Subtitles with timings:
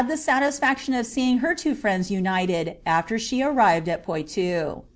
[0.07, 4.81] the satisfaction of seeing {ftieiuts united, after she arrived at Pollou.